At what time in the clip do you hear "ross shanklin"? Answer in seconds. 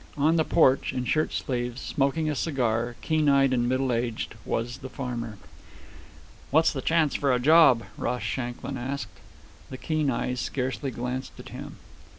7.97-8.77